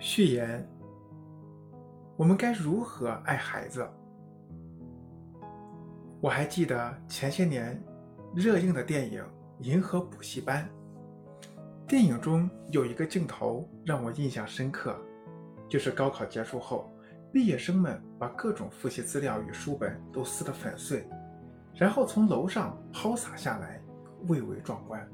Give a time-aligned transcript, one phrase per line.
[0.00, 0.64] 序言：
[2.16, 3.84] 我们该如何爱孩子？
[6.20, 7.82] 我还记得前些年
[8.32, 9.20] 热映的电影
[9.58, 10.64] 《银河补习班》。
[11.88, 14.96] 电影中有一个镜头让我印象深刻，
[15.68, 16.92] 就是高考结束后，
[17.32, 21.08] 毕业生们把各种复习资料与书本都撕得粉碎，
[21.74, 23.82] 然后从楼上抛洒下来，
[24.28, 25.04] 蔚为壮观。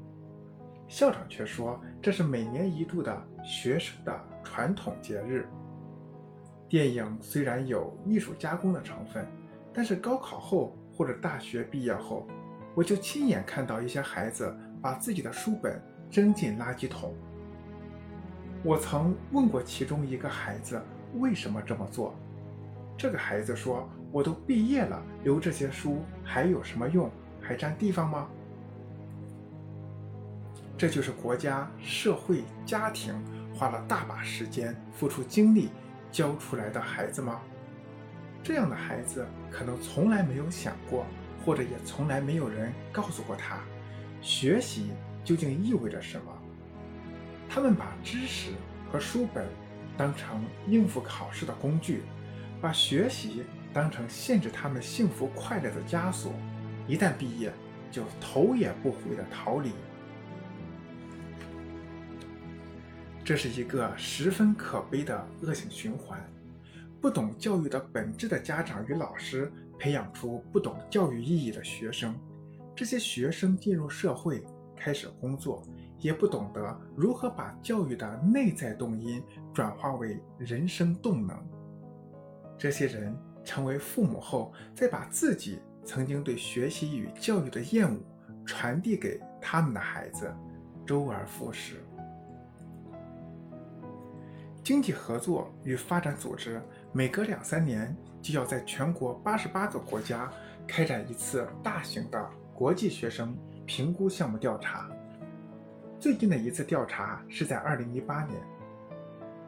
[0.87, 4.15] 校长却说这是每年一度的学生的
[4.55, 5.45] 传统节日。
[6.69, 9.27] 电影虽然有艺术加工的成分，
[9.73, 12.25] 但是高考后或者大学毕业后，
[12.73, 17.13] 我就亲眼看到一些孩子把自己的书本扔进垃圾桶。
[18.63, 20.81] 我曾问过其中一个孩子
[21.15, 22.15] 为什么这么做，
[22.97, 27.11] 这个孩子说：“我都毕业了，留这些书还有什么用？
[27.41, 28.29] 还占地方吗？”
[30.77, 33.13] 这就是国家、社会、家庭
[33.55, 35.69] 花了大把时间、付出精力
[36.11, 37.39] 教出来的孩子吗？
[38.43, 41.05] 这样的孩子可能从来没有想过，
[41.43, 43.59] 或者也从来没有人告诉过他，
[44.21, 44.91] 学习
[45.23, 46.31] 究竟意味着什么。
[47.47, 48.51] 他们把知识
[48.91, 49.47] 和书本
[49.97, 52.03] 当成应付考试的工具，
[52.61, 56.33] 把学习当成限制他们幸福快乐的枷锁，
[56.87, 57.51] 一旦毕业
[57.89, 59.71] 就头也不回地逃离。
[63.25, 66.23] 这是一个十分可悲的恶性循环。
[67.01, 72.15] 不懂教育的本质的家长与老师，培养出不懂教育意义的学生。
[72.75, 74.43] 这些学生进入社会，
[74.75, 75.63] 开始工作，
[75.97, 81.35] 也不懂得如何把教育的内在动因转化为人生动能。
[82.59, 87.99] 这些人成为父母后，再把自己曾经对学习与教育的厌恶
[88.45, 90.31] 传递给他们的孩子，
[90.85, 91.83] 周而复始。
[94.65, 96.59] 经济合作与发展组织
[96.91, 100.27] 每隔两三年就要在全国八十八个国家
[100.67, 103.37] 开展一次大型的国际学生
[103.67, 104.89] 评估项目调查。
[105.99, 108.41] 最近的一次调查是在二零一八年，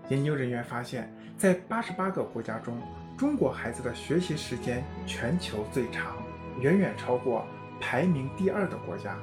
[0.09, 2.79] 研究人员发现，在八十八个国家中，
[3.17, 6.15] 中国孩子的学习时间全球最长，
[6.59, 7.43] 远远超过
[7.81, 9.17] 排名第二的国家，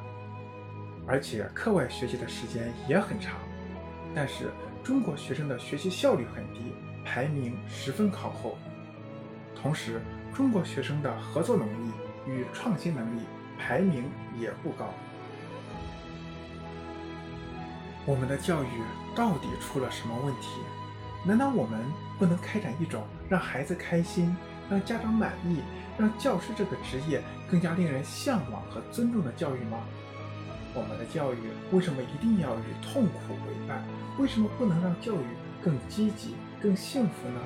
[1.07, 3.39] 而且课外学习的时间也很长，
[4.13, 4.51] 但是。
[4.85, 6.61] 中国学生的学习效率很低，
[7.07, 8.59] 排名十分靠后。
[9.57, 9.99] 同时，
[10.35, 11.91] 中国学生的合作能力
[12.27, 13.23] 与创新能力
[13.59, 14.05] 排名
[14.39, 14.93] 也不高。
[18.05, 18.69] 我们的教育
[19.17, 20.49] 到底出了什么问题？
[21.25, 21.81] 难道我们
[22.19, 24.37] 不能开展一种让孩子开心、
[24.69, 25.63] 让家长满意、
[25.97, 29.79] 让教师这个职业更加令人向往和尊重的教育吗？
[30.75, 31.39] 我们的教育
[31.71, 33.83] 为什么一定要与痛苦为伴？
[34.19, 35.25] 为什么不能让教育
[35.63, 37.41] 更积极、更幸福呢？